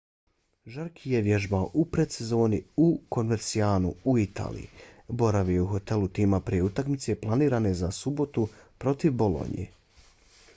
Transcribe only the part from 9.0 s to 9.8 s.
bolonje